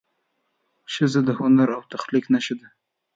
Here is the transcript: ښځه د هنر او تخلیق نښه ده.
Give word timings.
ښځه 0.93 1.21
د 1.27 1.29
هنر 1.39 1.69
او 1.77 1.81
تخلیق 1.93 2.25
نښه 2.33 2.55
ده. 2.59 2.67